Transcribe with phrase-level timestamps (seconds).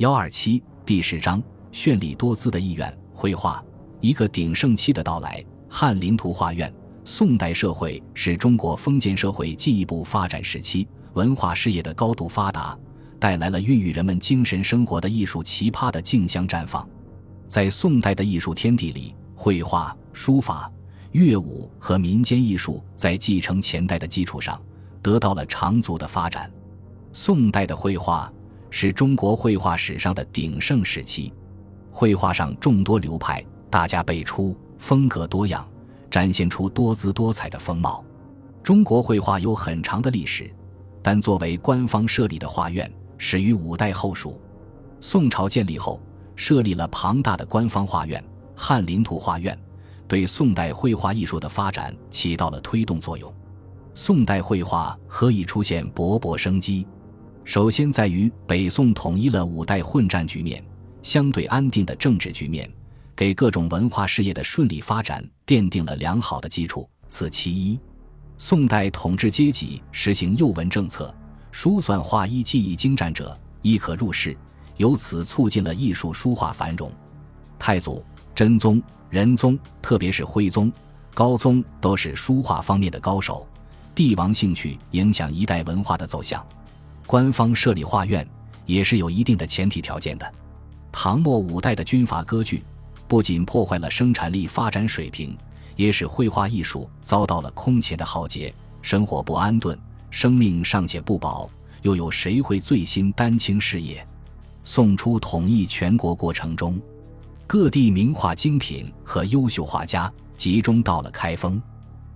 [0.00, 3.62] 幺二七第十章绚丽多姿的意愿绘画，
[4.00, 5.44] 一个鼎盛期的到来。
[5.68, 6.72] 翰林图画院，
[7.04, 12.74] 宋代社会是中国封建社会进一步发展时期，文化事业的高度发达，
[13.18, 16.88] 带来了孕育人们精神生活的艺术奇葩的竞相绽放。
[17.46, 20.72] 在宋代的艺术天地里，绘画、书法、
[21.12, 24.58] 乐舞和民间艺术在继承前代的基础上，
[25.02, 26.50] 得到了长足的发展。
[27.12, 28.32] 宋代的绘画
[28.70, 31.32] 是中国绘画史上的鼎盛时期，
[31.90, 34.56] 绘画上众多流派，大家辈出。
[34.78, 35.68] 风格多样，
[36.10, 38.02] 展现出多姿多彩的风貌。
[38.62, 40.50] 中国绘画有很长的历史，
[41.02, 44.40] 但作为官方设立的画院，始于五代后蜀。
[44.98, 46.00] 宋朝建立后，
[46.34, 48.24] 设立了庞大的官方画院——
[48.56, 49.58] 翰林图画院，
[50.08, 53.30] 对宋代绘画艺术的发展起到了推动作用。
[53.92, 56.86] 宋代绘画何以出现勃勃生机？
[57.44, 60.62] 首先在于北宋统一了五代混战局面，
[61.02, 62.70] 相对安定的政治局面。
[63.16, 66.88] 给各种文化事业的顺利发展奠定了良好的基础。
[67.06, 67.78] 此其一。
[68.38, 71.14] 宋代统治阶级实行幼文政策，
[71.52, 74.34] 书算画艺技艺精湛者亦可入仕，
[74.78, 76.90] 由此促进了艺术书画繁荣。
[77.58, 78.02] 太祖、
[78.34, 80.72] 真宗、仁宗，特别是徽宗、
[81.12, 83.46] 高宗，都是书画方面的高手。
[83.94, 86.42] 帝王兴趣影响一代文化的走向。
[87.10, 88.24] 官方设立画院
[88.66, 90.32] 也是有一定的前提条件的。
[90.92, 92.62] 唐末五代的军阀割据。
[93.08, 95.36] 不仅破坏了生产力发展水平，
[95.74, 99.76] 也使绘画艺术遭到了空前的浩劫，生活不安顿，
[100.08, 101.50] 生命尚且不保，
[101.82, 104.06] 又有谁会醉心丹青事业？
[104.62, 106.80] 宋初统一全国过程中，
[107.44, 111.60] 各地名画精品和优秀画家集中到了开封。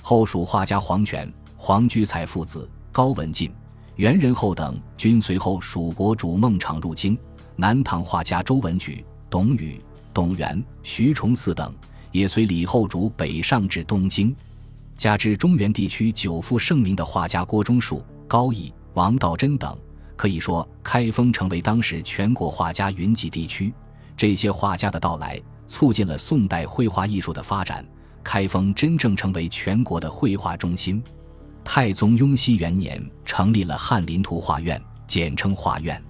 [0.00, 3.52] 后蜀画家黄权、黄居才父子、高文进、
[3.98, 7.18] 袁仁厚等均随后蜀国主孟昶入京。
[7.56, 9.80] 南唐画家周文举、董宇。
[10.14, 11.72] 董源、徐崇嗣等
[12.10, 14.34] 也随李后主北上至东京，
[14.96, 19.76] 加之中原地区久负盛名的画家郭忠恕、高义、王道真等，
[20.16, 23.72] 可以说开封成为当时全国画家云集地区。
[24.16, 27.84] 这些画家的到来，促进了宋代绘画艺术的发展，
[28.24, 31.02] 开封真正成为全国的绘画中心。
[31.70, 36.02] 太宗雍熙元年，成立了翰林图画院，简称画院。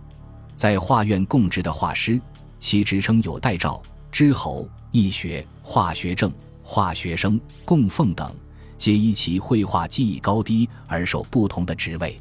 [0.55, 2.21] 在画院供职的画师，
[2.61, 3.83] 其职称有代诏。
[4.13, 6.33] 知侯、易学、化学正、
[6.63, 8.33] 化学生、供奉等，
[8.77, 12.21] 皆依其绘画技艺高低而受不同的职位。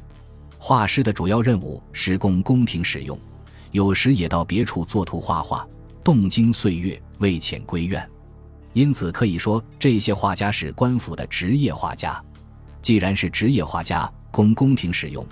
[0.58, 3.16] 画师的主要任务是供宫廷使用，
[3.70, 5.64] 有时也到别处作图画画，
[6.02, 8.04] 动经岁月未遣归院。
[8.72, 12.20] 因此可以说，这些画家是官府的职业画家。
[12.80, 15.24] 既然是职业画家，供宫廷使用，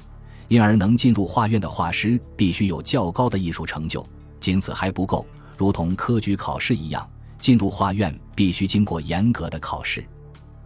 [0.49, 4.07] 因而能进入画院的画师必须有较高的艺术成就。
[4.39, 5.27] 仅此还不够。
[5.57, 7.09] 如同科举考试一样，
[7.39, 10.05] 进入画院必须经过严格的考试。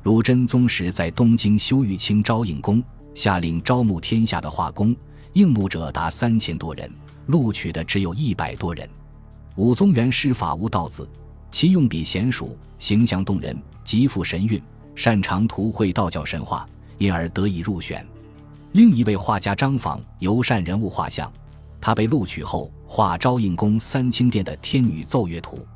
[0.02, 2.82] 如真宗时在东京修玉清招应宫，
[3.14, 4.96] 下令招募天下的画工，
[5.34, 6.90] 应募者达三千多人，
[7.26, 8.88] 录取的只有一百多人。
[9.56, 11.08] 武宗元师法无道子，
[11.50, 14.60] 其用笔娴熟，形象动人，极富神韵，
[14.94, 16.68] 擅长图绘道教神话，
[16.98, 18.06] 因而得以入选。
[18.72, 21.30] 另一位画家张访尤善人物画像。
[21.80, 25.66] 他被录取后，画昭应宫三清殿的天女奏乐图。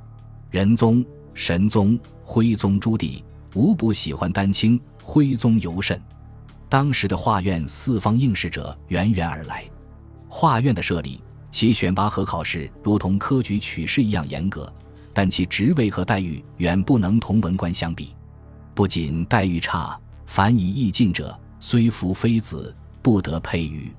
[0.51, 3.23] 仁宗、神宗、徽宗朱棣
[3.55, 5.99] 无不喜欢丹青，徽宗尤甚。
[6.69, 9.65] 当时的画院四方应试者源源而来。
[10.29, 14.71] 画院的设立，其选拔和考试如同科举取士一样严格，
[15.15, 18.15] 但其职位和待遇远不能同文官相比。
[18.75, 19.97] 不仅待遇差，
[20.27, 23.93] 凡以艺进者，虽服妃子，不得配于。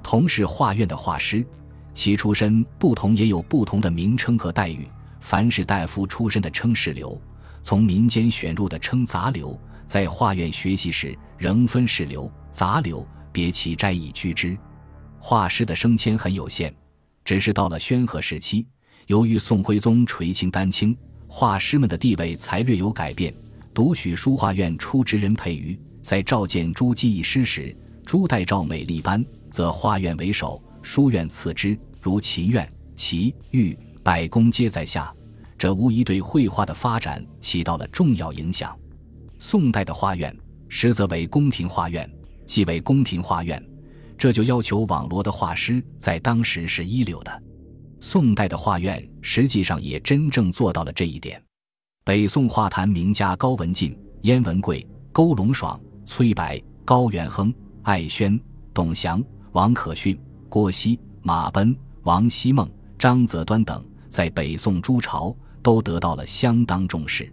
[0.00, 1.44] 同是画院的画师，
[1.92, 4.86] 其出身不同，也有不同的名称和待遇。
[5.20, 7.20] 凡是大夫出身的称士流，
[7.62, 14.56] 从民间选入的称杂流，在画院学习时仍分士流、杂流，别其斋以居之。
[15.18, 16.72] 画师的升迁很有限，
[17.24, 18.66] 只是到了宣和时期，
[19.06, 20.96] 由于宋徽宗垂青丹青，
[21.28, 23.32] 画师们的地位才略有改变。
[23.74, 27.74] 独许书画院出职人佩瑜，在召见诸技艺师时。
[28.04, 35.14] 朱代诏美丽班，则画院为首，书院次之，如琴院、齐、玉、百工皆在下。
[35.56, 38.76] 这无疑对绘画的发展起到了重要影响。
[39.38, 40.36] 宋代的画院
[40.68, 42.10] 实则为宫廷画院，
[42.44, 43.64] 即为宫廷画院，
[44.18, 47.42] 这就要求网罗的画师在当时是一流的。
[48.00, 51.40] 宋代的画院实际上也真正做到了这一点。
[52.04, 57.54] 北宋画坛名家高文进、燕文贵、勾龙爽、崔白、高元亨。
[57.82, 58.38] 艾轩、
[58.74, 59.22] 董祥、
[59.52, 60.18] 王可逊、
[60.48, 62.68] 郭熙、马奔、王希孟、
[62.98, 67.32] 张择端等，在北宋诸朝都得到了相当重视。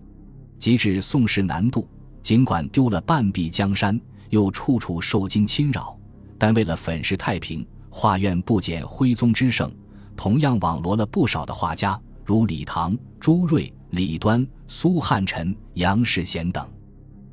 [0.59, 1.87] 及至宋室南渡，
[2.21, 3.99] 尽管丢了半壁江山，
[4.29, 5.97] 又处处受金侵扰，
[6.37, 9.71] 但为了粉饰太平，画院不减徽宗之盛，
[10.15, 16.67] 同样网罗了不少的画家，如李唐、朱瑞、李端、苏汉臣、杨世贤等。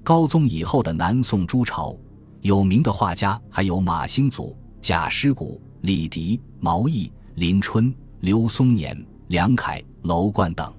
[0.02, 1.96] 高宗以后的南宋诸朝，
[2.40, 10.72] 有名的画家还有马兴祖、贾师古、李迪、毛毅、林春、刘松年、梁楷、楼观等。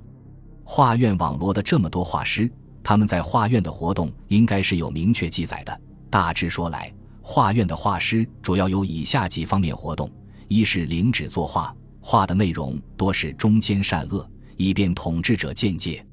[0.63, 2.49] 画院网罗的这么多画师，
[2.81, 5.81] 他们在画院的活动应该是有明确记载的。
[6.09, 6.91] 大致说来，
[7.21, 10.09] 画院的画师主要有以下几方面活动：
[10.47, 16.05] 一是领旨作画，画的内容多是忠奸善恶，以便统治者见解。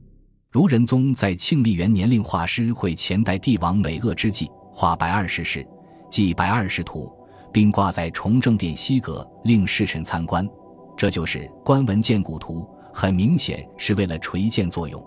[0.50, 5.66] 如仁宗在庆历元年令画师会前代帝王美恶之际，画白二十事，
[6.08, 7.12] 记白二十图，
[7.52, 10.48] 并挂在崇政殿西阁，令侍臣参观。
[10.96, 12.68] 这就是观文见古图。
[12.96, 15.04] 很明显是为了垂鉴作用。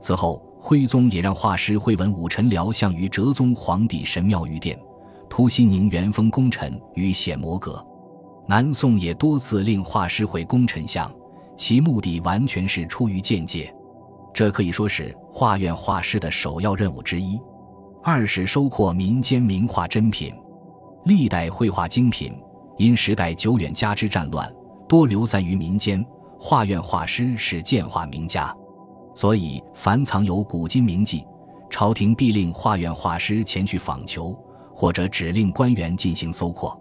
[0.00, 4.80] 此后，徽宗也让画师绘文武臣僚相于哲宗皇帝神庙御殿，
[5.28, 7.86] 突西宁元丰功臣于显摩阁。
[8.46, 11.14] 南宋也多次令画师绘功臣像，
[11.58, 13.74] 其目的完全是出于见解。
[14.32, 17.38] 这可以说是画院画师的首要任务之一。
[18.02, 20.32] 二是收获民间名画珍品。
[21.04, 22.32] 历代绘画精品
[22.76, 24.50] 因时代久远加之战乱，
[24.88, 26.04] 多流散于民间。
[26.38, 28.54] 画院画师是鉴画名家，
[29.12, 31.26] 所以凡藏有古今名迹，
[31.68, 34.32] 朝廷必令画院画师前去访求，
[34.72, 36.80] 或者指令官员进行搜括。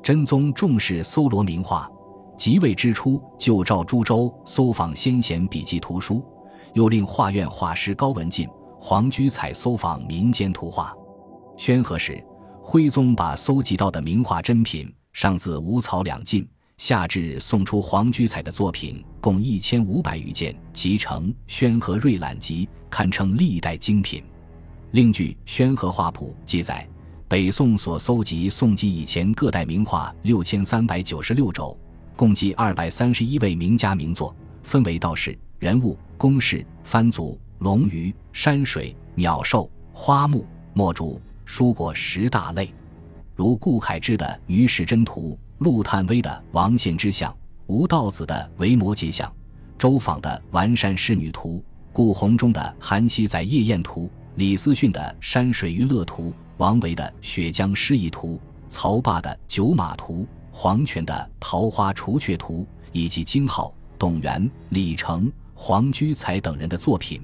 [0.00, 1.90] 真宗重视搜罗名画，
[2.36, 6.24] 即位之初就召诸州搜访先贤笔记图书，
[6.74, 8.48] 又令画院画师高文进、
[8.78, 10.94] 黄居彩搜访民间图画。
[11.56, 12.22] 宣和时，
[12.62, 16.48] 徽宗把搜集到的名画珍品上自五草两晋。
[16.78, 24.24] 下至送出黄居彩的作品共一千五百余件，集成《宣和瑞览集》，堪称历代精品。
[24.90, 26.88] 另据《宣和画谱》记载，
[27.28, 31.78] 北宋所搜集宋籍以前各代名画六千三百九十六轴，
[32.16, 42.72] 共计二百三十一位名家名作，分为道士、人物、宫事、番族、龙鱼、山水、鸟兽、花木、墨竹、蔬果十大类，
[43.34, 45.38] 如顾恺之的《于氏真图》。
[45.58, 47.30] 陆探微的《王献之像》，
[47.68, 49.28] 吴道子的《维摩诘像》，
[49.78, 51.58] 周昉的《完山仕女图》，
[51.92, 58.34] 顾闳中的《韩熙载夜宴图》，李思训的《山水娱乐图》，王维的《雪江诗意图》，
[58.68, 60.22] 曹霸的《九马图》，
[60.54, 67.20] 黄泉的《桃花除却图》，以及金浩、董源、李成、黄居才等人的作品。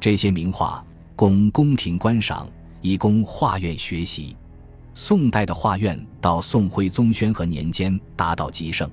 [0.00, 0.84] 这些名画
[1.14, 2.48] 供宫廷观赏，
[2.80, 4.34] 以供画院学习。
[4.94, 8.90] 宋代的画院到宋徽宗宣和年间达到极盛。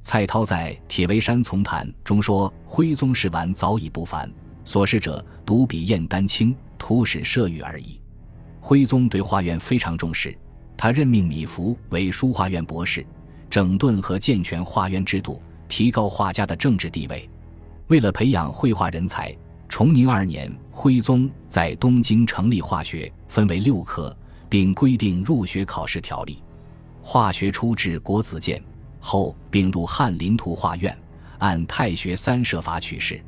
[0.00, 4.32] 蔡涛在《铁围山丛谈》中说：“徽宗仕玩早已不凡，
[4.64, 8.00] 所事者独比燕丹青，图史设御而已。”
[8.58, 10.36] 徽宗对画院非常重视，
[10.82, 13.06] 他任命米芾为书画院博士，
[13.48, 17.30] 整顿和健全画院制度，提高画家的政治地位。
[17.86, 19.32] 为了培养绘画人才，
[19.68, 24.12] 崇宁二年，徽宗在东京成立画学，分为六科。
[24.48, 26.42] 并规定入学考试条例，
[27.00, 28.60] 化学初至国子监，
[28.98, 30.98] 后并入翰林图画院，
[31.38, 33.22] 按太学三设法取士。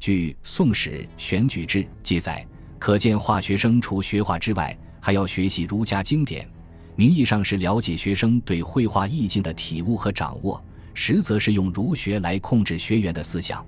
[0.00, 2.44] 据《宋史选举志》记载，
[2.76, 6.46] 可见化学生除学画之外，还要学习儒家经典，
[6.98, 10.60] 名义上是了解学生对绘画意境的体悟和掌握，
[10.94, 13.64] 实则是用儒学来控制学员的思想。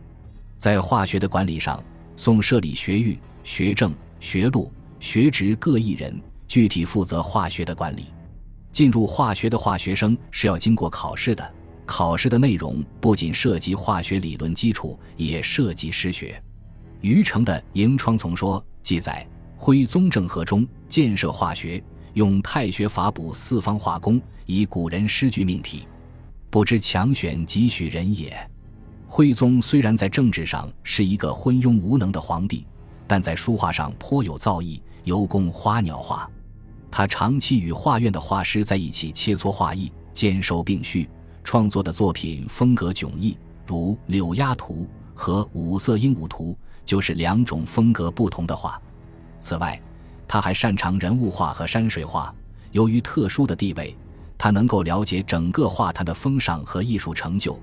[0.58, 1.80] 在化学的管理上，
[2.16, 4.68] 宋设立学狱、学政、学录、
[4.98, 6.20] 学职各一人。
[6.48, 8.06] 具体负责化学的管理，
[8.72, 11.54] 进入化学的化学生是要经过考试的。
[11.86, 16.42] 考试的内容不仅涉及化学理论基础，也涉及诗学。
[17.00, 19.24] 余承的《迎窗丛说》记载，
[19.56, 21.80] 徽宗政和中建设化学，
[22.20, 25.88] 用太学法补四方化工，以古人诗句命题，
[26.50, 28.36] 不知强选几许人也。
[29.08, 32.66] 徽宗虽然在政治上是一个昏庸无能的皇帝，
[33.06, 36.30] 但在书画上颇有造诣，尤工花鸟画。
[36.90, 41.08] 他长期与画院的画师在一起切磋画艺，兼收并蓄，
[41.42, 43.34] 创作的作品风格迥异，
[43.66, 46.52] 如《柳鸦图》和《五色鹦鹉图》
[46.84, 48.78] 就是两种风格不同的画。
[49.40, 49.80] 此外，
[50.30, 52.32] 他还擅长人物画和山水画。
[52.70, 53.96] 由于特殊的地位，
[54.38, 57.58] 他能够了解整个画坛的风尚和艺术成就，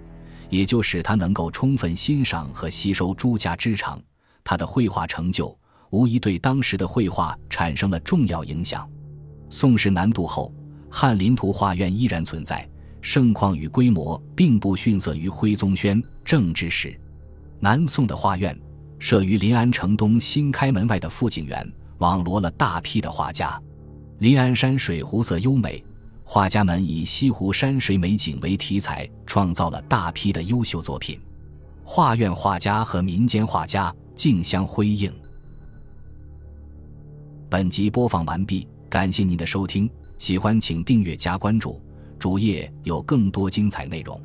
[0.50, 3.98] 也就使他能够充分欣赏和吸收诸家之长。
[4.44, 5.58] 他的绘画成就
[5.92, 8.86] 无疑对当时的绘画产生了重要影响。
[9.50, 10.54] 宋室南渡后，
[10.90, 12.70] 翰林图画院依然存在，
[13.02, 17.00] 盛况与规模并不逊色于徽宗宣政之时。
[17.62, 18.60] 南宋的画院
[19.00, 21.66] 设于临安城东新开门外的富景园，
[22.00, 23.62] 网罗了大批的画家。
[24.20, 25.84] 临安山水湖色优美，
[26.24, 31.20] 画家们以西湖山水美景为题材，创造了大批的优秀作品。
[31.84, 35.14] 画院画家和民间画家竞相辉映。
[37.50, 41.82] 本集播放完毕，感谢您的收听，喜欢请订阅加关注，
[42.20, 44.20] 主页有更多精彩内容。